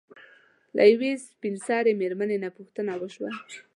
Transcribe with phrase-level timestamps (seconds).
[0.75, 3.29] له يوې سپين سري مېرمنې نه پوښتنه وشوه